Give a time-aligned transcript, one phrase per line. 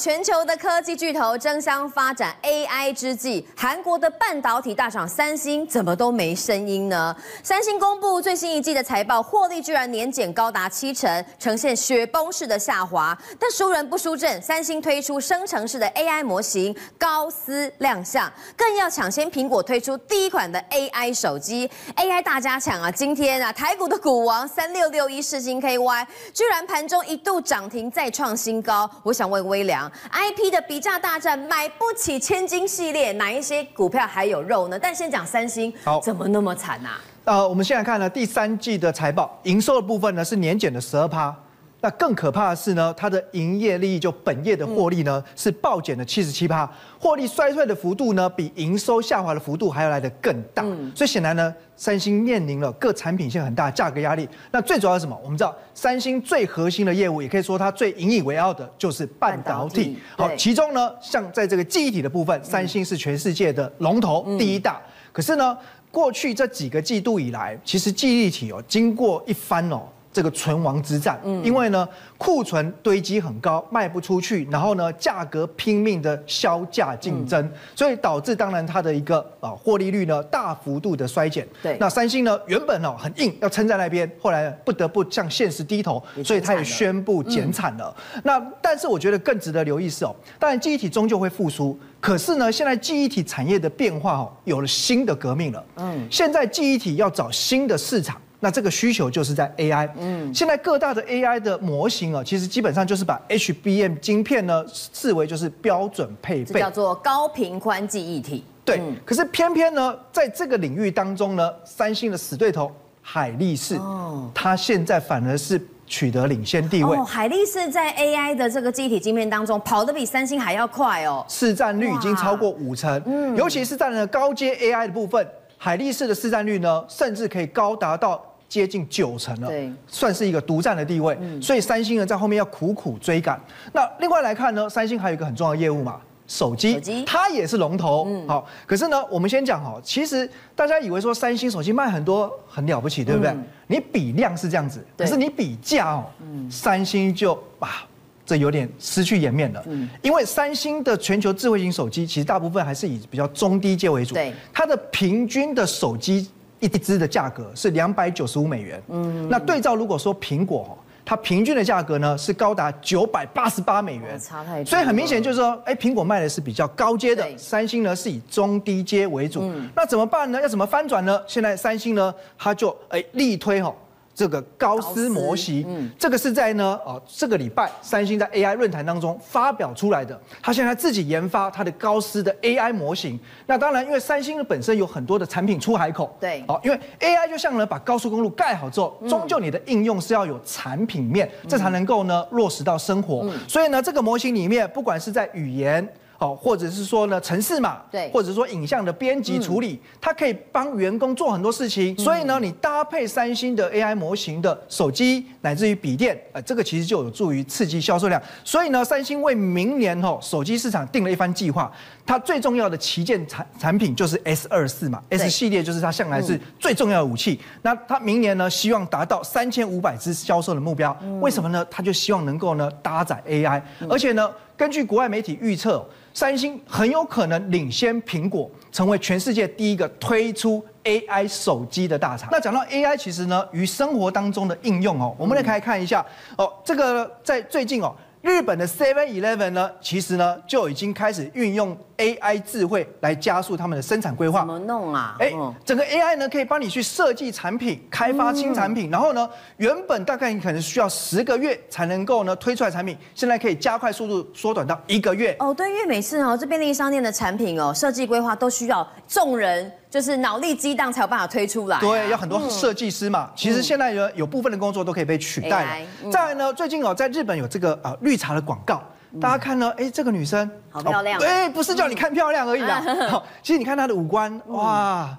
[0.00, 7.14] 全球的科技巨头争相发展 AI 之际，韩国的半导体大厂三星怎么都没声音呢？
[7.42, 13.14] 三星公布最新一季的财报，获利居然年减高达七成，呈现雪崩式的下滑。
[13.38, 21.70] 但输人不输阵，三星推出生成式的 AI 模型高斯亮相，更要抢先苹果推出第一款的 AI 手机。
[21.96, 22.90] AI 大家抢啊！
[22.90, 28.90] 今天啊，台股的股王三六六一世芯 KY 居然盘中一度涨停再创新高。
[29.02, 29.89] 我想问微良。
[30.12, 34.78] IP 的比价大战，买不起千金系列，哪一些股票还有肉呢？
[34.78, 37.00] 但先讲三星，好，怎么那么惨啊？
[37.24, 41.34] 呃，我们现在看呢，第三季的财报，营收的部分呢是年减的十二趴。
[41.82, 50.62] 那更可怕的是呢，它的营业利益就本业的获利呢、嗯、是暴减了七十七趴，获利衰退的幅度呢比营收下滑的幅度还要来得更大。
[50.64, 54.28] 嗯、所以显然呢，三星面临了各产品线很大的价格压力。
[54.50, 55.18] 那最主要是什么？
[55.24, 59.96] 我们知道三星最核心的业务，也可以说它最引以为傲的就是半导体。
[60.16, 64.78] 好，其中呢，像在这个记忆体的部分，三星是全世界的龙头、嗯、第一大。
[65.12, 65.56] 可是呢，
[65.90, 69.88] 过去这几个季度以来，其实记忆体哦，经过一番哦。
[70.12, 81.46] 这个存亡之战，嗯，因为呢库存堆积很高，卖不出去，然后呢价格拼命的削价竞争，所以导致当然它的一个啊获利率呢大幅度的衰减。
[81.62, 87.94] 对，那三星呢原本哦很硬要撑在那边，后来不得不向现实低头，所以它也宣布减产了。
[88.24, 95.64] 那但是我觉得更值得留意是哦，当然记忆体终究会复苏，可是呢现在记忆体产业的变化哦有了新的革命了。
[95.76, 98.20] 嗯，现在记忆体要找新的市场。
[98.42, 108.42] 那这个需求就是在 AI，嗯，现在各大的 AI 的模型啊，其实基本上就是把 HBM 晶片呢视为就是标准配备，叫做高频宽记忆体。
[108.64, 116.96] 对，可是偏偏呢，在这个领域当中呢，三星的死对头海力士，哦，它现在反而是取得领先地位。
[116.96, 125.26] 哦，海力士在 AI 的这个记忆体晶片当中跑得比三星还要快哦，市占率已经超过五成，嗯，尤其是在了高阶 AI 的部分，
[125.58, 128.24] 海力士的市占率呢，甚至可以高达到。
[128.50, 129.48] 接近九成了，
[129.86, 133.40] 算是一个独占的地位，嗯、所以三星呢在后面要苦苦追赶。
[133.72, 138.44] 那另外来看呢，三星还有一个很重要的业务嘛，手机，它也是龙头，嗯，好。
[138.66, 143.30] 可是呢，我们先讲哈，其实大家以为说三星手机卖很多很了不起，对不对？
[143.30, 147.86] 嗯、你比量是这样子，可是你比价哦，嗯，三星就啊，
[148.26, 156.28] 这有点失去颜面了，嗯，因为三星的全球智慧型手机其实大部分还是以比较中低阶为主，对，它的平均的手机。
[156.60, 170.40] 一支的价格是两百九十五美元，嗯，那对照如果说苹果，它平均的价格呢是高达九百八十八美元，差太多，所以很明显就是说，哎，苹果卖的是比较高阶的，三星呢是以中低阶为主，那怎么办呢？
[170.40, 171.20] 要怎么翻转呢？
[171.26, 173.76] 现在三星呢，它就哎力推吼。
[174.14, 180.20] 这个高斯模型，嗯，这个是在呢，哦，这个礼拜三星在 AI 论坛当中发表出来的。
[180.42, 183.18] 他现在自己研发他的高斯的 AI 模型。
[183.46, 193.26] 那当然，因为三星的本身有很多的产品出海口，对，哦，因为 AI 就像呢，把高速公路盖好之后，终究你的应用是要有产品面，这才能够呢落实到生活。
[193.48, 195.88] 所以呢，这个模型里面，不管是在语言。
[196.20, 201.94] 好，或者是说呢，城市嘛，对，或者说影像的编辑处理，嗯、它可以帮员工做很多事情。
[201.96, 208.20] 嗯、所以呢，你搭配三星的 AI 模型的手机，乃至于笔电，呃，这个其实就有助于刺激销售量。
[208.44, 211.72] 所以呢，三星为明年吼手机市场定了一番计划。
[212.04, 217.40] 它最重要的旗舰产产品就是 S 二四嘛，S 系列就是它向来是最重要的武器。
[217.40, 220.94] 嗯、那它明年呢，希望达到三千五百支销售的目标。
[221.00, 221.66] 嗯、为什么呢？
[221.70, 225.82] 它就希望能够呢搭载 AI，嗯、而且呢，根据国外媒体预测。
[226.12, 232.28] 三星很有可能领先苹果，成为全世界第一个推出 AI 手机的大厂。
[232.32, 236.04] 那讲到 AI，其实呢，与生活当中的应用哦，我们来看看一下
[236.36, 237.94] 哦，这个在最近哦。
[238.22, 244.40] 日本的 Seven Eleven 呢，其实呢就已经开始运用 AI 智慧来加速他们的生产规划。
[244.40, 245.16] 怎么弄啊？
[245.18, 245.32] 哎，
[245.64, 255.34] 整个 AI 呢可以帮你去设计产品、开发新产品，然后呢，原本大概你可能需要十个月才能够呢推出来产品，现在可以加快速度，缩短到一个月。
[255.38, 259.72] 哦，对，因为每次哦这便利商店的产品哦设计规划都需要众人。
[259.90, 263.28] 就是脑力激荡才有办法推出来，啊，对，有很多设计师嘛。
[263.28, 265.86] 嗯、其实现在有有部分的工作都可以被取代了。
[266.04, 272.80] 嗯、再来呢，最近哦，在日本有这个呃绿茶的广告，嗯、大家看呢，哎，这个女生好漂亮，哎，不是叫你看漂亮而已啦。
[273.08, 275.18] 好，其实你看她的五官，哇，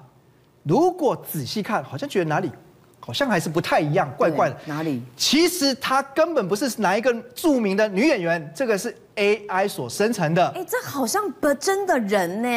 [0.62, 2.50] 如果仔细看，好像觉得哪里
[3.04, 4.56] 好像还是不太一样，怪怪的。
[4.64, 5.02] 哪里？
[5.16, 10.46] 其实它根本不是哪一个著名的女演员，这个是 AI 所生成的。
[10.54, 12.48] 哎，这好像不真的人呢。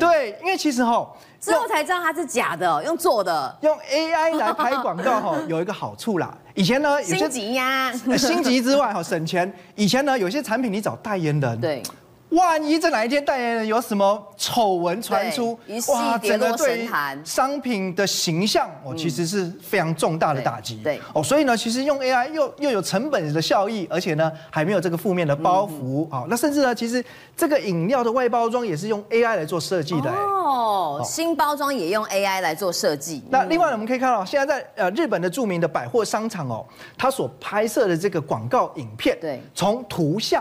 [0.00, 1.06] 对，因为其实哈，
[1.38, 3.58] 之后才知道它是假的，用做的。
[3.60, 6.34] 用 AI 来拍广告哈， 有一个好处啦。
[6.54, 9.52] 以前呢，有些心急呀，心急之外哈，省钱。
[9.74, 11.60] 以前呢，有些产品你找代言人。
[11.60, 11.82] 对。
[12.30, 16.88] 万一这哪一天代言人有什么丑闻传出，哇，整个对
[17.24, 20.76] 商品的形象哦，其实是非常重大的打击。
[20.84, 26.24] 对哦，所以呢，其实用 AI 又又有成本的效益，而且呢，还没有这个负面的包袱啊。
[26.28, 27.04] 那甚至呢，其实
[27.36, 30.10] 这个饮料的外包装也是用 AI 来做设计的。
[30.10, 33.24] 哦，新包装也用 AI 来做设计。
[33.28, 36.64] 那另外我们可以看到，现在在呃日本的著名的百货商场哦，
[36.96, 40.40] 它所拍摄的这个广告影片，对，从图像。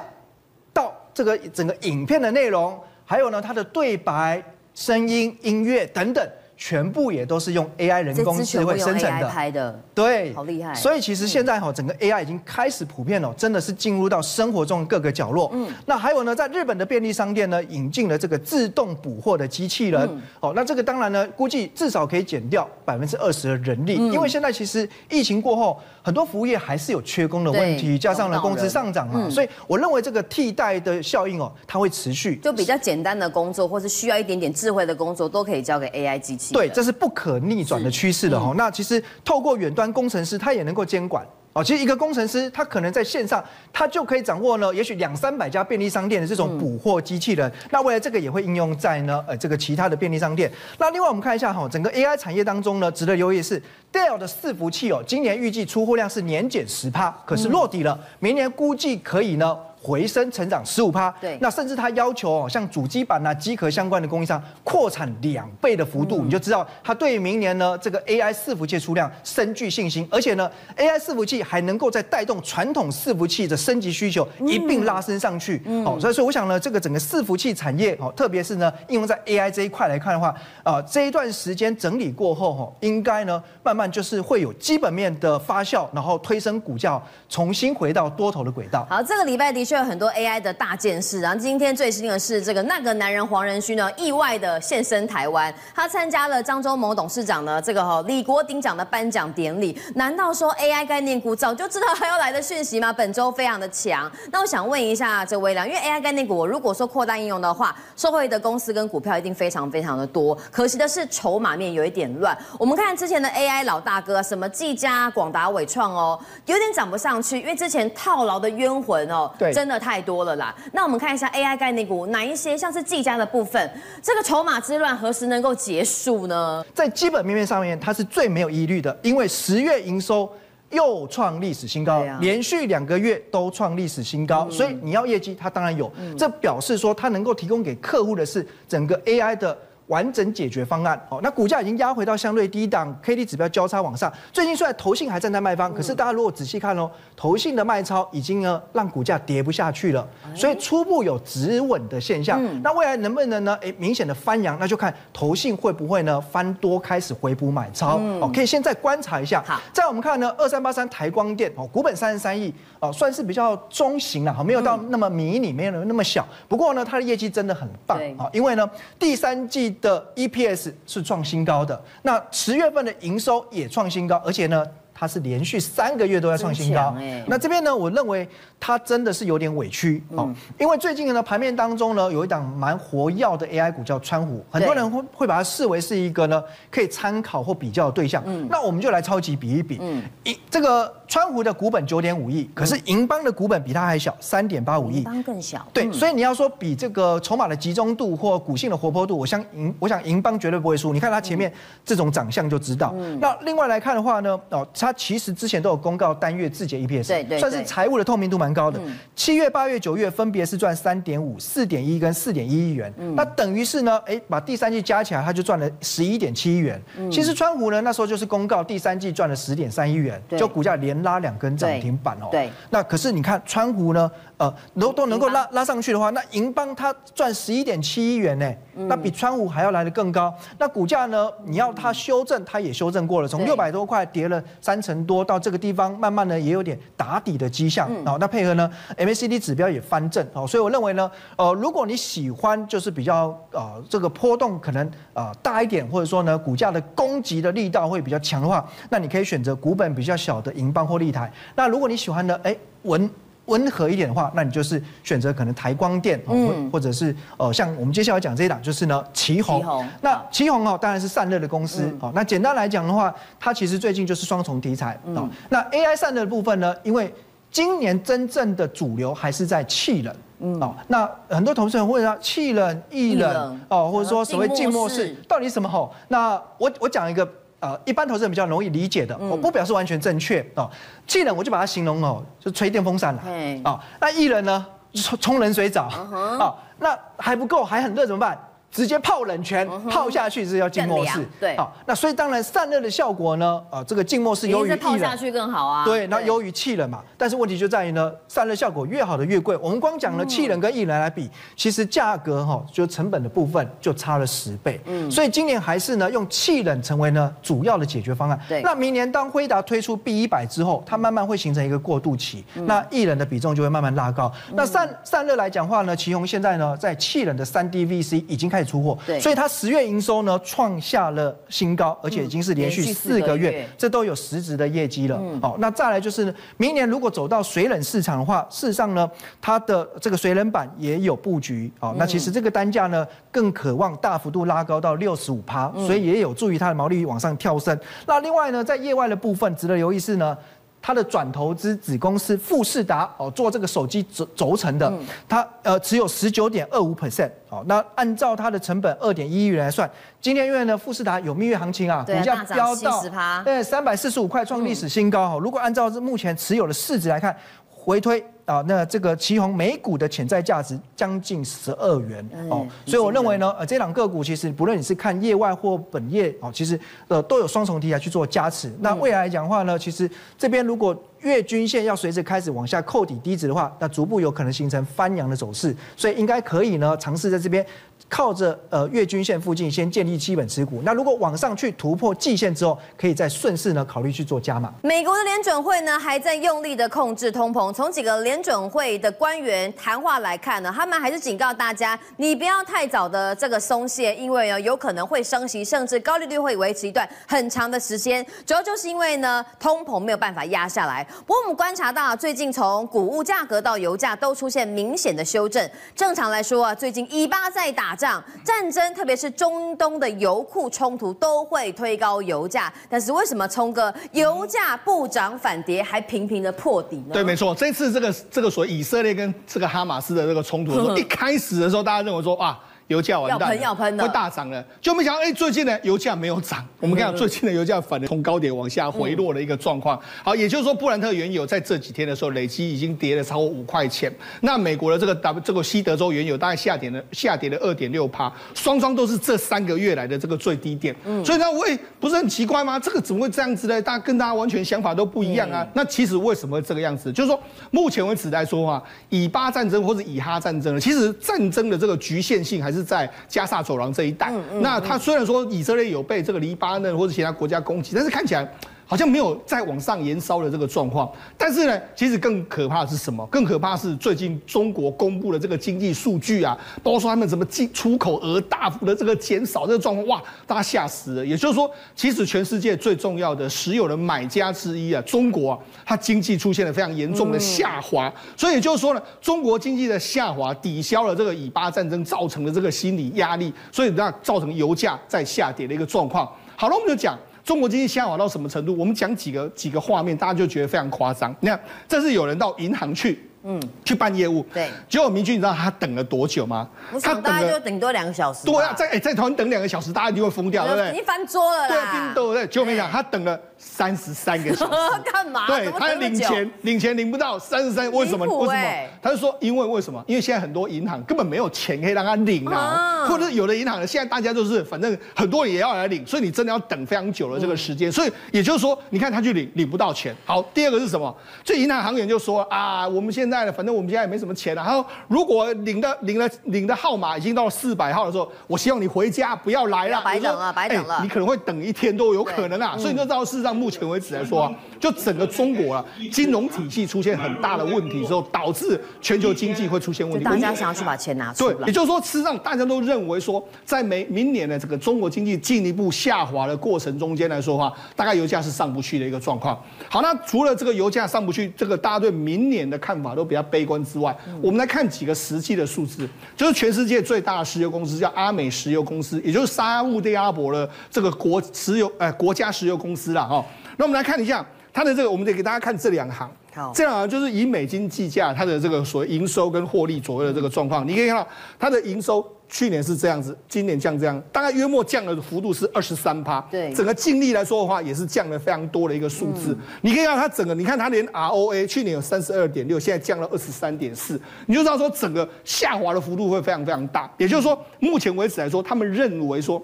[1.19, 4.41] 这个整个影片的内容，还有呢，它的对白、
[4.73, 6.25] 声音、音乐等等。
[6.59, 10.75] 全部也都是用 AI 人工智慧生成的，拍的，对，好厉害。
[10.75, 15.49] 所以其实现在哈，整个 AI 已经开始普遍了，真的是进入到生活中各个角落。
[15.53, 20.21] 嗯，那还有呢，在日本的便利商店呢，引进了这个自动补货的机器人。
[20.41, 32.35] 哦，那这个当然呢，估计至少可以减掉百分之二十的人力，因为现在其实疫情过后，很多服务业还是有缺工的问题，加上了工资上涨嘛，所以我认为这个替代的效应哦，它会持续。
[32.35, 36.48] 就比较简单的工作，或是需要一点点智慧的工作，都可以交给 AI 机器。
[36.53, 38.53] 对，这是不可逆转的趋势了哈。
[38.55, 41.25] 那其实透过远端工程师，他也能够监管。
[41.53, 43.43] 哦，其实一个工程师，他可能在线上，
[43.73, 47.51] 他就可以掌握呢，也许两三百家便利商店的这种补货机器人。
[47.71, 50.49] 那未来这个也会应用在呢，呃，这个其他的便利商店。
[50.77, 53.59] 那另外我们看一下哈，整个 AI 产业当中呢，值得留意是
[53.91, 59.57] Dell 的伺服器哦，今年预计出货量是年减十趴，可是落底了，明年估计可以呢。
[59.81, 88.85] 回升成长十五趴，对，那甚至他要求哦，像主机板呐、机壳相关的供应商扩产两倍的幅度，你就知道他对明年呢这个 AI 伺服器出量深具信心，而且呢 AI 伺服器还能够再带动传统伺服器的升级需求一并拉升上去，哦，所以说我想呢，这个整个伺服器产业哦，特别是呢应用在 AI 这一块来看的话，啊，这一段时间整理过后哈，应该呢慢慢就是会有基本面的发酵，然后推升股价重新回到多头的轨道。
[88.89, 89.68] 好，这个礼拜的。
[89.69, 99.79] 就有很多 AI 的大件事，然后今天最新的是这个那个男人黄仁勋呢，意外的现身台湾，他参加了张忠谋董事长呢这个哈李国鼎奖的颁奖典礼。
[99.93, 102.91] 难道说 AI 概念股早就知道他要来的讯息吗？
[102.91, 104.11] 本周非常的强。
[104.31, 110.35] 那我想问一下这微良，因为 AI 概念股我如果说扩大应用的话，受惠的公司跟股票一定非常非常的多。
[110.49, 112.35] 可惜的是筹码面有一点乱。
[112.57, 119.58] 我们看之前的 AI 老大哥，什么技嘉、广达、伟创哦，有点涨不上去，因为之前套牢的冤魂哦，对。
[119.59, 120.55] 真的太多了啦！
[120.71, 123.69] 那我们看一下 AI 概念股，哪一些像是技嘉的部分，
[124.01, 126.63] 这个筹码之乱何时能够结束呢？
[126.73, 130.31] 在基本面面上面，它是最没有疑虑的，因为十月营收
[130.69, 135.91] 又创历史新高，连续两个月都创历史新高，所以你要业绩，它当然有。
[136.17, 139.57] 这表示说，它能够提供给客户的是整个 AI 的。
[139.89, 144.11] 完整解决方案，哦，那股价已经压回到相对低档，K D 指标交叉往上。
[144.31, 152.39] 最近虽然投信还站在卖方，可是大家如果仔细看哦，投信的卖超已经呢让股价跌不下去了，所以初步有止稳的现象。
[152.61, 153.57] 那未来能不能呢？
[153.61, 157.97] 诶，明显的翻扬，那就看投信会不会呢翻多开始回补买超。
[158.21, 159.43] 哦，可以现在观察一下。
[159.47, 166.23] 好，再我们看呢，二三八三台光电哦，股本三十三亿哦，算是比较中型了，哈，没有到那么迷你，没有那么小。
[166.47, 168.69] 不过呢，它的业绩真的很棒啊，因为呢
[168.99, 169.75] 第三季。
[169.81, 174.65] 的 EPS 是创新高的，那十月份的营收也创新高，而且呢，
[174.99, 176.93] 它是连续三个月都在创新高。
[177.27, 178.27] 那这边呢，我认为
[178.59, 180.29] 它真的是有点委屈哦，
[180.59, 188.21] 因为最近呢，盘面当中呢，有一档蛮活跃的 AI 股叫川湖，很多人会会把它视为是一个呢可以参考或比较的对象。
[188.49, 189.79] 那我们就来超级比一比，
[190.25, 190.93] 一这个。
[191.09, 194.97] 川湖的股本九点五亿，可是银邦的股本比它还小，三点八五亿。
[194.97, 195.65] 银邦更小。
[195.73, 200.93] 对，所以你要说比这个筹码的集中度或股性的活泼度，我想银，我想银邦绝对不会输。
[200.93, 201.51] 你看它前面
[201.83, 202.93] 这种长相就知道。
[203.19, 208.79] 那另外来看的话呢，哦，它其实之前都有公告单月自结 EPS，对对，算是财务的透明度蛮高的。
[209.15, 212.93] 七月、八月、九月分别是赚三点五、四点一跟四点一亿元。
[213.15, 216.79] 那等于是呢，哎，把第三季加起来，它就赚了十一点七亿元。
[217.11, 220.99] 其实川湖呢，那时候就是公告第三季赚了十点三亿元，就股价连。
[220.99, 230.33] 拉两根涨停板哦，对，那可是你看川湖呢，呃，都都能够拉拉上去的话，那银邦它赚十一点七亿元呢，那比川湖还要来得更高。
[230.57, 237.89] 那股价呢，你要它修正，它也修正过了，从六百多块跌了三三成多到这个地方，慢慢呢也有点打底的迹象。
[238.05, 240.25] 好，那配合呢 MACD 指标也翻正。
[240.33, 251.29] 好，所以我认为呢，呃，如果你喜欢就是比较呃这个波动可能呃大一点，或者说呢股价的攻击的力道会比较强的话，那你可以选择股本比较小的银邦或立台。
[251.55, 253.09] 那如果你喜欢呢，哎稳。
[253.49, 259.85] 温和一点的话，那你就是选择可能台光电，嗯，或者是呃，像我们接下来讲这一档，就是呢，旗宏。
[260.01, 261.91] 那旗宏哦，当然是散热的公司。
[261.99, 264.93] 好、嗯，那简单来讲的话，它其实最近就是双重题材。
[265.07, 267.13] 哦、嗯，那 AI 散热的部分呢，因为
[267.51, 270.15] 今年真正的主流还是在气冷。
[270.39, 275.93] 嗯，哦，那很多同事会问啊，气冷、液冷，哦，或者说所谓静默式，到底什么好？
[276.07, 277.27] 那我我讲一个。
[277.59, 280.69] 呃，一般投资人比较容易理解的，我不表示完全正确哦。
[281.05, 283.23] 技能我就把它形容哦，就吹电风扇了。
[283.65, 285.89] 哦，那艺人呢，冲冲冷水澡。
[286.11, 288.37] 哦，那还不够，还很热怎么办？
[288.71, 319.35] 直接泡冷泉，泡下去是要静默式，对，好，那所以当然散热的效果呢，呃，这个静默式优于泡下去更好啊，对，那由于气冷嘛，但是问题就在于呢，散热效果越好的越贵，我们光讲了气冷跟液冷来比，其实价格哈，就成本的部分就差了十倍，嗯，所以今年还是呢用气冷成为呢主要的解决方案，对，那明年当辉达推出 B 一百之后，它慢慢会形成一个过渡期，那液冷的比重就会慢慢拉高，那散散热来讲话呢，奇宏现在呢在气冷的三 D VC 已经开始出货，所以。
[319.39, 325.17] 它十月营收呢创下了新高，而且已经是连续四个月，这都有实质的业绩了。
[325.41, 331.71] 好，那再来就是明年如果走到水冷市场的话，事实上呢，它的这个水冷板也有布局。
[331.79, 337.79] 好，那其实这个单价呢更渴望大幅度拉高到六十五趴，所以也有助于它的毛利率往上跳升。
[338.05, 340.37] 那另外呢，在业外的部分值得留意是呢。
[340.81, 344.91] 它的转投资子公司富士达哦，做这个手机轴轴承的，
[345.27, 347.63] 它呃持有十九点二五 percent 哦。
[347.67, 349.89] 那按照它的成本二点一亿元来算，
[350.21, 353.03] 今天因为呢富士达有蜜月行情啊，股价飙到
[353.43, 355.37] 对三百四十五块创历史新高哈。
[355.37, 357.35] 如果按照目前持有的市值来看，
[357.69, 358.23] 回推。
[358.49, 368.73] 啊，那这个旗宏每股的潜在价值将近十二元哦，所以我认为呢，呃，这两个股其实不论你是看业外或本业哦，其实呃都有双重题材去做加持。
[368.79, 377.65] 那未来来讲的话呢，其实这边如果月均线要随着开始往下扣底低值的话，那逐步有可能形成翻扬的走势，所以应该可以呢尝试在这边。
[378.07, 384.73] 靠着呃月均线附近先建立基本持股，那如果往上去突破季线之后，可以再顺势呢考虑去做加码。
[384.81, 398.25] 美国的联准会呢还在用力的控制通膨，从几个联准会的官员谈话来看呢，他们还是警告大家，你不要太早的这个松懈，因为呢有可能会升息，甚至高利率会维持一段很长的时间。
[398.43, 401.05] 主要就是因为呢通膨没有办法压下来。
[401.25, 405.69] 不过我们观察到最近从谷物价格到油价都出现明显的修正。
[405.95, 408.23] 正常来说啊，最近以巴在打仗。
[408.43, 412.71] 战争，特别是中东的油库冲突，都会推高油价。
[412.89, 417.13] 但是为什么聪哥油价不涨反跌，还频频的破底呢？
[417.13, 422.59] 对，没错，这次这个这个所谓以色列跟这个哈马斯的这个冲突的时候， 一开始的时候，大家认为说啊。
[422.89, 426.65] 油价完蛋，要喷，会大涨了，就没想到，哎，最近呢，油价没有涨。
[426.81, 429.99] 我们看到最近的油价反而从高点往下回落的一个状况。
[430.23, 434.11] 好，也就是说，布兰特原油在这几天的时候，累积已经跌了超过五块钱。
[434.41, 440.95] 那美国的这个 W 这个西德州原油大概下跌了下跌了二点六趴，双双都是这三个月来的这个最低点。
[441.05, 442.79] 嗯，所以呢，我也不是很奇怪吗？
[442.79, 443.79] 这个怎么会这样子呢？
[443.83, 445.67] 大家跟大家完全想法都不一样啊。
[445.75, 447.13] 那其实为什么会这个样子？
[447.13, 453.59] 就是说，目前为止来说啊，以巴战争或者以哈战争呢，其实战争的这个局限性还是在加沙。
[453.59, 458.49] 走廊这一带，那他虽然说以色列有被这个黎巴嫩或者其他国家攻击，但是看起来。
[458.89, 463.23] 好像没有再往上延烧的这个状况，但是呢，其实更可怕的是什么？
[463.27, 471.23] 更可怕的是最近中国公布的这个经济数据啊，包括说他们怎么进出口额大幅的这个减少这个状况，哇，大家吓死了。
[471.23, 486.27] 也就是说，其实全世界最重要的石油的买家之一啊，中国啊，它经济出现了非常严重的下滑，所以也就是说呢，中国经济的下滑抵消了这个以巴战争造成的这个心理压力，所以那造成油价在下跌的一个状况。
[486.55, 487.15] 好了，我们就讲。
[487.49, 488.77] 中国经济下滑到什么程度？
[488.77, 491.35] 我们讲几个几个画面，大家就觉得非常夸张。
[491.39, 493.27] 你看，这是有人到银行去。
[493.43, 496.67] 嗯，去办业务，对，结果明君，你知道他等了多久吗？
[496.91, 498.45] 我想大概就等多两个小时。
[498.45, 500.91] 对啊，在哎、欸，在台湾等两个小时，大家一定会疯掉，对不对？
[500.91, 502.11] 已经翻桌了啦。
[502.13, 502.47] 对，对？
[502.47, 504.71] 结果没想他等了三十三个小时。
[505.09, 505.47] 干嘛？
[505.47, 508.25] 对，他领钱，领钱领不到三十三，为什么？
[508.25, 508.89] 为什么？
[509.01, 510.03] 他就说，因为为什么？
[510.05, 517.89] 因为现在很多银行根本没有钱可以让他领啊，或者有的银行呢，现在大家就是反正很多人也要来领，所以你真的要等非常久了这个时间。
[517.89, 520.13] 所以也就是说，你看他去领领不到钱。
[520.25, 521.15] 好，第二个是什么？
[521.41, 524.63] 这银行行员就说啊，我们现现在呢，反正我们现在也没什么钱了。
[524.63, 532.75] 然后如果领的领的领的号码已经到了四百号的时候，我希望你回家不要来了，白等了，白等了，你可能会等一天都有可能啊。
[532.75, 540.25] 所以你就知道，事实上目前为止来说啊，就整个中国啊，金融体系出现很大的问题之后，导致全球经济会出现问题。
[540.25, 541.53] 大家想要去把钱拿出来。
[541.53, 549.55] 对，也就是说，事实上大家都认为说，在明明年的这个中国经济进一步下滑的过程中间来说的话，大概油价是上不去的一个状况。
[549.87, 556.07] 好，那除了这个油价上不去，这个大家对明年的看法都比较悲观之外，我们来看几个实际的数字，
[556.37, 563.23] 就是全世界最大的石油公司叫阿美石油公司，也就是沙乌地阿拉伯的这个国石油哎国家石油公司啦。
[563.23, 563.45] 哈。
[563.75, 566.29] 那我们来看一下它的这个，我们得给大家看这两行。
[566.53, 570.87] 好，这两行就是以美金计价，它的这个所谓营收跟获利左右的这个状况。
[570.87, 571.27] 你可以看到
[571.59, 576.41] 它的营收去年是这样子，今年降这样，大概约莫降的幅度是二十三趴。
[576.49, 579.55] 对，整个净利来说的话，也是降了非常多的一个数字。
[579.81, 587.09] 你可以看到它整个，你看它连 ROA 去年有三十二点六，现在降了二十三点四，你就知道说整个下滑的幅度会非常非常大。
[587.17, 589.61] 也就是说，目前为止来说，他们认为说。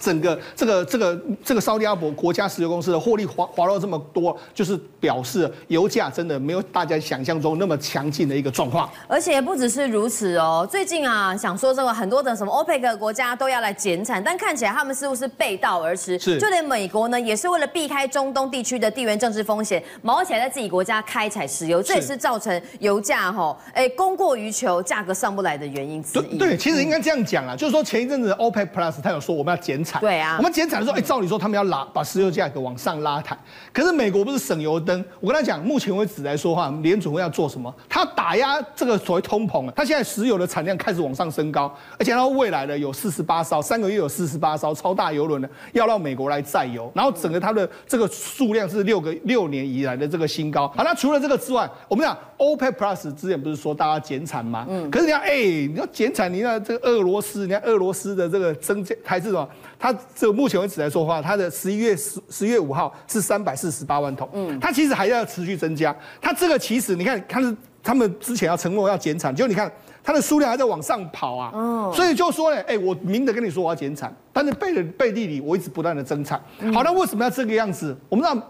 [0.00, 8.90] 整个这个这个这个沙特阿伯国家石油公司的获利滑滑落这么多，就是表示油价真的没有大家想象中那么强劲的一个状况。
[9.06, 16.18] 而且不只是如此哦，最近啊，想说这个很多的什么欧佩克国家都要来减产，但看起来他们似乎是背道而驰。
[16.18, 26.38] 是，就连美国呢，也是为了避开中东地区的地缘政治风险，毛起来在自己国家开采石油，这也是造成油价哈，哎，供过于求，价格上不来的原因之一。
[26.38, 29.89] 对，对，其实应该这样讲啊，就是说前一阵子 OPEC Plus 他有说我们要减产。
[29.98, 33.36] 对啊，我们减产的时候，哎，照理说他们要拉把石油价格往上拉抬，
[33.72, 35.04] 可是美国不是省油灯？
[35.18, 37.74] 我跟他讲，目前为止来说话，联储会要做什么？
[37.88, 50.68] 他打压这个所谓通膨啊，他现在石油的产量开始往上升高，而且他未来的有四十八艘，三个月有四十八艘超大油轮呢要到美国来载油，然后整个它的这个数量是六个六年以来的这个新高。
[50.76, 54.66] 好，那除了这个之外，我们讲 OPEC Plus 之前不是说大家减产吗？
[54.68, 59.48] 嗯，可是你看，哎，你要减产，你看这个俄罗斯，你看俄罗斯的这个增加还是什么？
[59.80, 65.96] 它这个目前为止来说的话，它的十一月十十月五号是三百四十八万桶，嗯，它其实还要持续增加。
[66.20, 69.72] 它这个其实你看，它是他们之前要承诺要减产，就你看
[70.04, 76.38] 它的数量还在往上跑啊，哦，所以就说呢，哎，我明的跟你说我要减产，但是背的背地里我一直不断的增产。
[76.74, 77.96] 好，那为什么要这个样子？
[78.10, 78.46] 我们知道，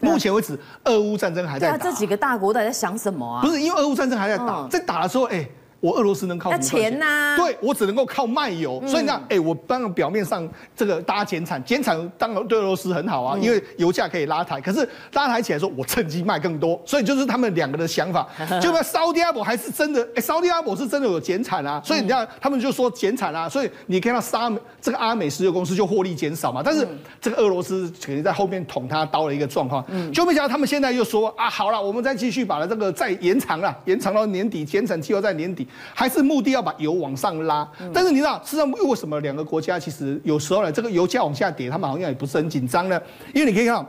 [0.00, 3.40] 目前为止俄乌战争还在打，这几个大国都在想什么啊？
[3.40, 5.48] 不是因为俄乌战争还在打，在打的时候，哎。
[5.80, 7.36] 我俄罗斯能靠什么钱呐？
[7.36, 8.82] 对，我只能够靠卖油。
[8.86, 14.60] 所以呢，哎，我当然表面上这个大家减产，减产当然对俄罗斯很好啊，因为油价可以拉抬。
[14.60, 16.80] 可是拉抬起来说，我趁机卖更多。
[16.84, 18.26] 所以就是他们两个的想法。
[18.60, 21.80] 就那沙特阿拉伯还是真的，哎，沙特阿拉伯是真的有减产啊。
[21.84, 23.48] 所以你看，他们就说减产啊。
[23.48, 26.62] 所以你看到沙美这个阿美石油公司就获利减少嘛。
[26.64, 26.86] 但是
[27.20, 29.84] 这个俄罗斯肯定在后面捅他刀的一个状况。
[30.12, 36.56] 就没想到他们现在又说啊，好了，我们再继续把它这个再延长了，延长到年底，减产期又在年底，还是目的。
[36.56, 42.98] 要把油往上拉，但是你知道，事实上为什么两个国家其实有时候呢，这个油价往下跌，他们好像也不是很紧张呢？
[43.34, 43.86] 因为你可以看到，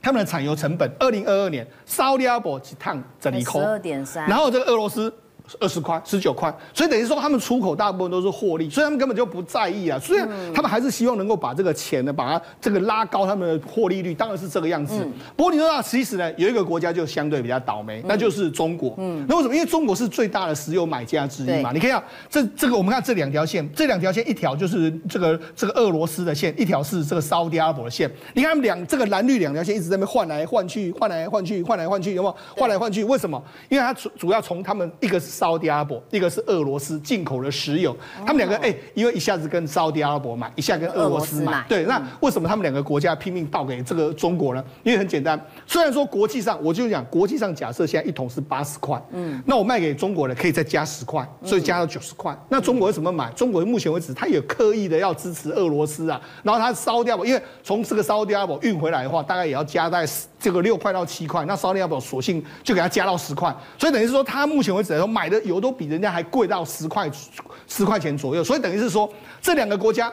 [0.00, 5.12] 他们的产油成本，二零二二年，沙特阿拉伯一趟整一扣，十二点三，然后这个俄罗斯。
[5.58, 9.98] 二十块、十九块，所以等于说他们出口大部分都是获利，所以他们根本就不在意啊。
[9.98, 14.94] 虽然他们还是希望能够把这个钱呢，把它这个拉高他们的获利率，当然是这个样子。
[15.00, 18.94] 嗯、不过你说啊，其实呢，有一个国家就相对比较倒霉，那就是中国。
[18.98, 19.54] 嗯，那为什么？
[19.54, 21.72] 因为中国是最大的石油买家之一嘛。
[21.72, 28.10] 对你看啊，这这个我们看这两条线，这两条线一条就是这个这个俄罗斯的线，一条是这个沙特阿拉伯的线。
[28.34, 32.36] 你看他们两这个蓝绿两条线一直在那边换来换去，换来换去，换来换去，有没有？
[32.56, 33.42] 换来换去，为什么？
[33.68, 36.02] 因为它主主要从他们一个是沙特阿拉伯。
[36.10, 44.62] 一个是俄罗斯进口的石油，他们两个哎，因为一下子跟沙特阿拉伯买，一下跟俄罗斯买，对，那为什么他们两个国家拼命倒给这个中国呢？
[44.82, 52.36] 因为很简单，虽然说国际上，我就讲国际上假设现在一桶是八十块，嗯，那我卖给中国的可以再加十块，所以加到九十块。
[52.48, 53.30] 那中国为什么买？
[53.32, 60.06] 中国目前为止他也刻意的要支持俄罗斯啊，然后他烧掉，因为从这个沙特阿拉伯运回来的话，大概也要加在
[60.40, 66.10] 这个六块到七块，那沙特要不要索性就给他加到十块，所以等于是说他目前为止来说买的油都比人家。
[66.10, 67.08] 还贵到十块
[67.68, 69.08] 十块钱左右，所以等于是说
[69.40, 70.12] 这两个国家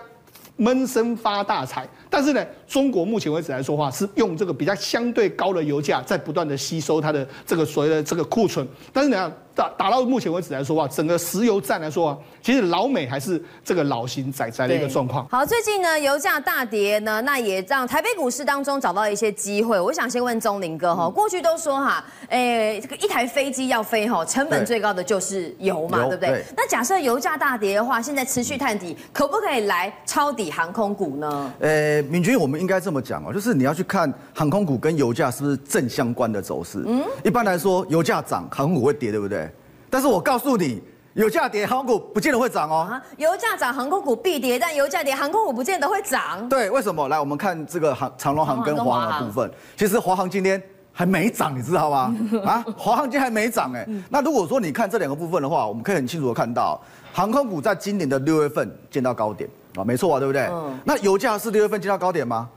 [0.57, 1.89] 闷声发大财。
[2.07, 8.67] 但是呢，中国目前为止来说话是用这个比较相对高的油价在不断的吸收它的这个所谓的这个库存。
[8.91, 15.25] 但是呢，打打到目前为止来说话，整个石油站来说啊，其实老美还是这个老型仔仔的一个状况。
[15.29, 19.79] 好，最近呢油价大跌呢，那也让台北股市当中找到一些机会。
[19.79, 26.29] 我想先问钟林哥哈，嗯、过去都说哈，哎，这个一台飞机要飞哈，成本最高的就是油嘛，对，对不对？
[26.29, 31.53] 对，那假设油价大跌的话，现在持续探底，可不可以来抄底航空股呢？
[31.59, 32.03] 呃。
[32.07, 36.83] 敏君，我们们应该这么讲哦，就是你要去看航空股跟油价是不是正相关的走势。
[36.87, 39.49] 嗯，一般来说，油价涨，航空股会跌，对不对？
[39.89, 40.81] 但是我告诉你，
[41.13, 42.87] 油价跌，航空股不见得会涨哦。
[42.89, 46.49] 啊，油价涨，航空股必跌，但油价跌，航空股不见得会涨。
[46.49, 47.07] 对，为什么？
[47.07, 49.51] 来，我们看这个航长龙航跟华航的部分。
[49.77, 52.15] 其实华航今天还没涨，你知道吗？
[52.43, 53.87] 啊，华航今天还没涨哎。
[54.09, 56.81] 那如果说你看这两个部分的话，我们可以很清楚的看到，
[57.13, 59.49] 航空股在今年的六月份见到高点。
[59.81, 60.43] 啊，没错啊，对不对？
[60.51, 60.77] 嗯。
[60.83, 62.49] 那油价是六月份见到高点吗？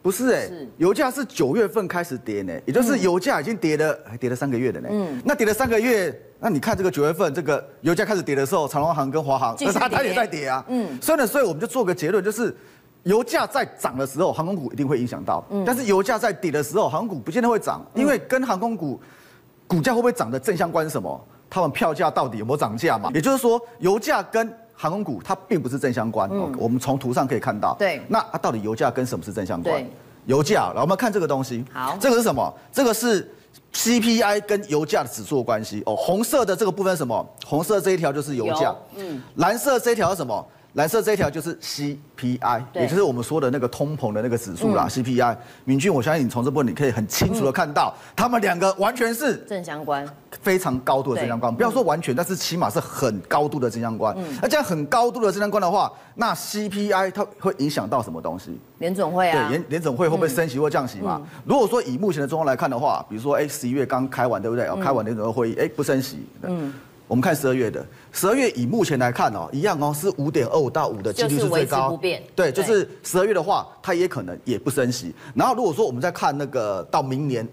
[0.00, 4.88] 不是哎，油价是九月份开始跌呢，也就是油价已经跌了，还跌了三个月的呢。
[4.90, 5.20] 嗯。
[5.24, 10.64] 那跌了三个月，那你看这个九月份这个油价开始跌的时候，长荣航跟华航，但是它它也在跌啊。
[10.68, 10.96] 嗯。
[11.02, 12.56] 所以呢，所以我们就做个结论，就是
[13.02, 15.44] 油价在涨的时候，航空股一定会影响到。
[15.50, 15.64] 嗯。
[15.66, 19.00] 但是油价在跌的时候，航空股不见得会涨，因为跟航空股
[19.66, 21.28] 股价会不会涨的正相关是什么？
[21.50, 23.10] 他们票价到底有没有涨价嘛？
[23.12, 27.74] 也就是说，油价跟航空股它并不是正相关，嗯、我们从图上可以看到。
[27.76, 29.74] 对，那它到底油价跟什么是正相关？
[29.74, 29.90] 对，
[30.26, 30.72] 油价。
[30.72, 31.64] 来，我们看这个东西。
[31.72, 32.54] 好，这个是什么？
[32.72, 33.28] 这个是
[33.74, 35.82] CPI 跟油价的指数的关系。
[35.84, 37.26] 哦，红色的这个部分是什么？
[37.44, 38.72] 红色这一条就是油价。
[38.94, 39.20] 嗯。
[39.34, 40.46] 蓝色这一条是什么？
[40.74, 44.86] 蓝色这一条就是 CPI，也就是我们说的那个通膨的那个指数啦。
[44.86, 50.06] 嗯、CPI，明俊，我相信你从这部分你可以很清楚的看到，他、嗯、们两个完全是正相关，
[50.42, 51.52] 非常高度的正相关。
[51.52, 54.14] 不要说完全，但是起码是很高度的正相关。
[54.18, 58.60] 嗯、那这样很高度的正相关的话，那 CPI 它会影响到什么东西？
[58.78, 61.20] 联总会啊，对，联联总会会不会升息或降息嘛？
[61.44, 64.66] 如果说以目前的状况来看的话，比如说哎，十一月刚开完，对不对？
[64.66, 66.26] 哦，开完联总会会议，哎，不升息。
[66.42, 66.72] 嗯。
[67.08, 72.22] 我们看十二月的，十二月以目前来看哦，一样哦，是五点二五到五的几率是最高，不变。
[72.36, 75.14] 对，就是十二月的话，它也可能也不升息。
[75.34, 77.48] 然后如果说我们再看那个到明年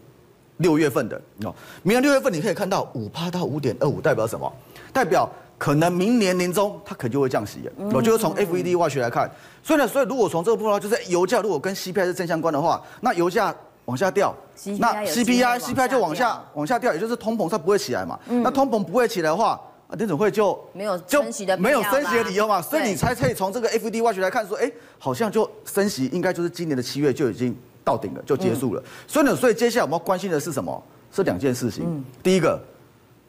[0.58, 4.52] 六月份的哦，明年六月份你可以看到五趴到五点二五，代表什么？
[4.92, 7.62] 代表可能明年年中它可能就会降息。
[7.94, 9.32] 我就是从 FED 外学来看，
[9.64, 13.56] 所以呢，所以如果从这个部分的话，就是油价如果跟 CPI 是正相关的话，那油价。
[13.86, 14.36] 往下掉，
[14.80, 18.20] 那 CPI CPI 就往下往下掉，也就是通膨它不会起来嘛。
[18.28, 19.60] 那通膨不会起来的话，
[19.92, 22.62] 联准会就没有升息的没有升息的理由嘛。
[22.62, 28.84] 所以你才可以从这个 FED Watch 来看说，哎，好像就升息应该就是今年的七月就已经到顶了，就结束了。
[29.08, 30.84] 所以呢，所以接下来我们要关心的是什么？
[31.12, 32.04] 是两件事情。
[32.22, 32.60] 第一个。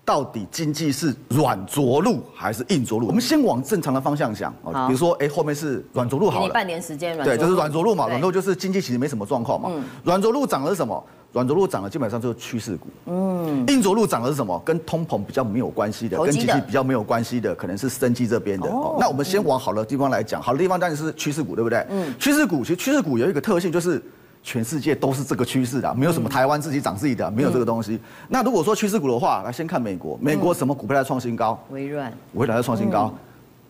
[0.07, 3.09] 到底经济是软着陆还是硬着陆？
[3.09, 9.69] 我们先往正常的方向想啊，比如说，哎，后面是软着陆好了，半年时间软对，就是软着陆嘛，软着陆就是经济其实没什么状况嘛。
[10.05, 11.05] 软着陆涨的是什么？
[11.33, 12.87] 软着陆涨的基本上就是趋势股。
[13.07, 14.63] 嗯，硬着陆涨的是什么？
[14.65, 18.71] 跟通膨比较没有关系的，跟经济比较没有关系的，可能是生机这边的。
[18.71, 21.85] 哦那我们先往好的地方来讲，好的地方当然是趋势股，对不对？
[21.91, 24.01] 嗯，趋势股其实趋势股有一个特性就是。
[24.47, 27.99] 全世界都是这个趋势的，没有什么台湾自己涨自己的，没有这个东西。
[28.29, 31.61] 那如果说趋势股的话，来先看美国，美国什么股票在创新高？
[31.71, 33.13] 微软，微软在创新高，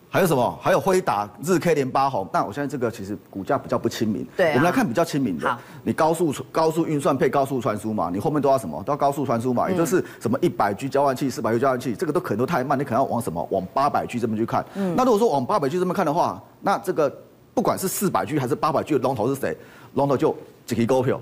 [0.07, 0.59] 还有什么？
[0.61, 2.27] 还有辉达、日 K 连八红。
[2.31, 4.23] 那我现在这个其实股价比较不亲民。
[4.37, 5.57] 对，我们来看比较亲民的。
[5.83, 8.83] 你高速高速运算配高速传输嘛，你后面都要什么？
[8.83, 13.43] 都要高速传输嘛，也就是什么一百 G 交换器、四百 G 交换器，这个都可能都太慢，你可能要往什么？
[13.49, 14.63] 往八百 G 这边去看。
[14.95, 17.11] 那如果说往八百 G 这边看的话，那这个
[17.55, 19.57] 不管是四百 G 还是八百 G 的龙头是谁？
[19.95, 20.35] 龙头就
[20.67, 21.19] 几个股票。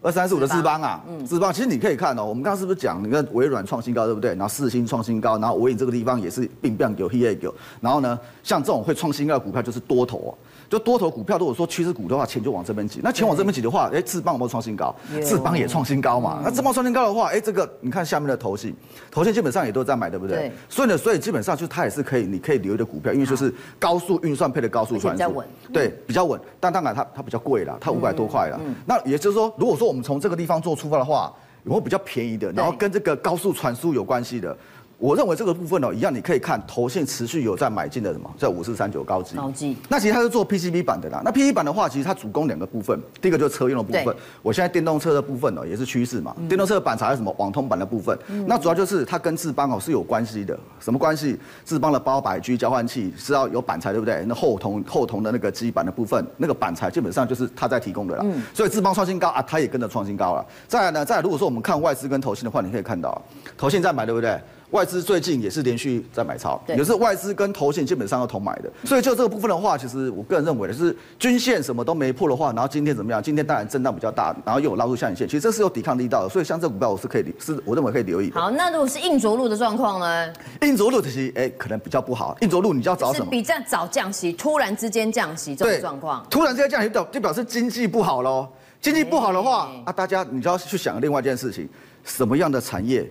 [0.00, 4.30] 二三四五的智邦啊，智邦、嗯、其实你可以看哦，我们刚刚是不是讲，你看微软创新高对不对？
[4.30, 10.30] 然后四星创新高，然后微影这个地方也是并并有 He 有，然后呢，像这种会创新高的股票就是多头哦。
[10.68, 13.00] 就多头股票，如果说趋势股的话，钱就往这边挤。
[13.02, 14.94] 那钱往这边挤的话，哎，智邦有没有创新高？
[15.24, 16.40] 智邦也创新高嘛。
[16.44, 18.74] 那智邦创新高的话，哎，这个你看下面的头信，
[19.10, 20.52] 头信基本上也都在买，对不对？
[20.68, 26.38] 所以呢，所以基本上就是它也是可以，你可以留意的股票，因为就是高速运算配的高速传输，对，比较稳。
[26.60, 28.60] 但当然它它比较贵了，它五百多块了。
[28.84, 31.32] 那也就是说，如果说我们从这个地方做出发的话，
[31.64, 34.56] 有没有比较便宜的，然后跟这个高速传输有关系的？
[34.98, 39.36] 我认为这个部分哦，一样你可以看投信持续有在买进的什么，在五四三九高基。
[39.36, 39.76] 高基。
[39.88, 41.22] 那其实它是做 PCB 版的啦。
[41.24, 44.16] 那 PCB 板的话，其实它主攻两个部分，第一个就是车用的部分。
[44.42, 46.34] 我现在电动车的部分哦，也是趋势嘛。
[46.48, 47.32] 电动车的板材是什么？
[47.38, 48.18] 网通板的部分。
[48.48, 50.58] 那主要就是它跟智邦哦是有关系的。
[50.80, 51.38] 什么关系？
[51.64, 54.24] 智邦的八百 G 交换器是要有板材，对不对？
[54.26, 58.26] 那后铜后铜的那个基板的部分，那个板材基本上就是它在提供的啦。
[58.52, 60.44] 所以智邦创新高啊，它也跟着创新高了。
[60.66, 63.22] 再来呢，再来如果说我们看外资跟投信的话，你可以看到，
[63.56, 64.36] 投信在买，对不对？
[64.70, 73.22] 外资最近也是连续在买超，也是外资跟投信基本上都同买的，所以就这个部分的话，其实我个人认为的是均线什么都没破的话，然后今天怎么样？
[73.22, 78.30] 今天当然震荡比较大，然后又有拉出下影线，其实这是有抵抗力道的，所以像这股票我是可以，是我认为可以留意。
[78.32, 80.32] 好，那如果是硬着陆的状况呢？
[80.62, 82.36] 硬着陆其实哎，可能比较不好。
[82.42, 83.30] 硬着陆你就要找什么？
[83.30, 86.26] 比较早降息，突然之间降息这种状况。
[86.28, 88.46] 突然之间降息表就表示经济不好喽。
[88.80, 91.68] 经济不好的话啊，大家你就要去想另外一件事情，
[92.04, 93.04] 什么样的产业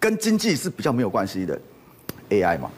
[0.00, 1.56] 跟经济是比较没有关系的
[2.30, 2.70] ？AI 嘛，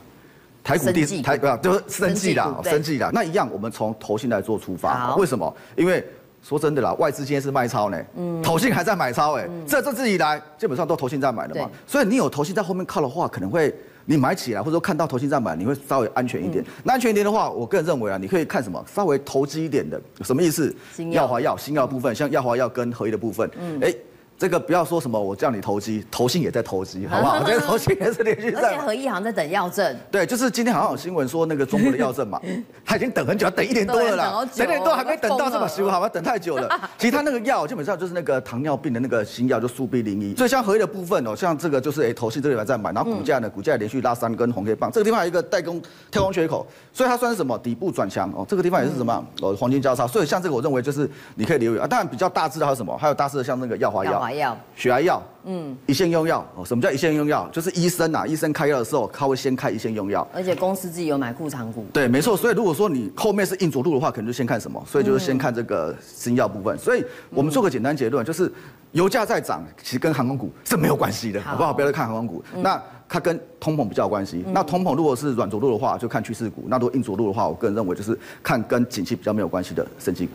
[0.64, 5.56] 台股第台不要就是生技啦，生技啦，那一样我们从投信来做出发，为什么？
[5.76, 6.04] 因为
[6.42, 13.72] 说真的啦，外资今天是卖超呢，嗯，投信还在买超，哎，这这次以来基本上都投信在买的嘛，所以你有投信在后面靠的话，可能会
[14.04, 16.64] 你买起来，或者说看到投信在买，你会稍微安全一点。
[16.82, 20.74] 那安全一点的话，我个人认为啊，你可以看什么，稍微投机一点的，什么意思？
[21.12, 23.94] 药华药、新药部分，像药华药跟合一的部分，嗯，哎。
[24.42, 27.38] 这个不要说什么，我叫你投机，投信也在投机，好不好？
[27.38, 28.60] 我觉得投信也是连续在。
[28.60, 29.96] 而且合一好像在等药证。
[30.10, 32.40] 对，就是今天好像有新闻说那个中国的药证嘛，
[32.84, 36.08] 他已经等很久，等一年多了啦，等一年多还没等到这么辛苦，好吧？
[36.08, 36.68] 等太久了。
[36.98, 40.34] 其实他那个药基本上就是那个糖尿病的那个新药，就速必零一。
[40.34, 48.44] 所以像合一的部分哦，像这个就是哎，投信这里还在买，然后股价呢，股价连续拉三根红黑棒，这个地方有一个代工跳空缺口，所以它算是什么底部转强哦。
[48.48, 50.04] 这个地方也是什么哦，黄金交叉。
[50.04, 51.86] 所以像这个我认为就是你可以留意啊。
[51.86, 52.98] 当然比较大致的还有什么？
[52.98, 55.22] 还有大致的像那个药华药、药血癌药。
[55.44, 56.64] 嗯，一线用药哦。
[56.64, 57.48] 什么叫一线用药？
[57.50, 60.26] 就是医生啊，医生开药的时候，他会先开一线用药。
[60.32, 61.84] 而且公司自己有买库藏股。
[61.92, 62.36] 对，没错。
[62.36, 64.80] 所以如果说你后面是硬着陆的话，可能就先看什么？
[64.86, 66.78] 所以就是先看这个新药部分。
[66.78, 68.50] 所以我们做个简单结论，就是
[68.92, 71.72] 油价在涨，其实跟航空股是没有关系的，好不好？
[71.72, 72.44] 不要再看航空股。
[72.62, 74.44] 那它跟通膨比较有关系。
[74.52, 80.34] 那通膨如果是软着陆的话，就看趋势股；那如果硬着陆的话，我个人认为就是看跟景气比较没有关系的升级股。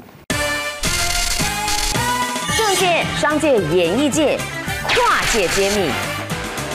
[2.78, 4.38] 政界、商界、演艺界。
[4.88, 5.90] 跨界揭秘，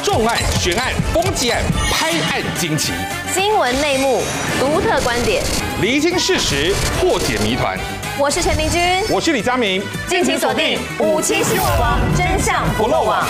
[0.03, 1.62] 重案、悬案、攻击案、
[1.93, 2.93] 拍案惊奇，
[3.33, 4.21] 新闻内幕、
[4.59, 5.45] 独特观点，
[5.81, 7.79] 厘清事实，破解谜团。
[8.19, 13.25] 我是陈明君，我是李佳明，敬请锁定五七新闻网，真相不漏网。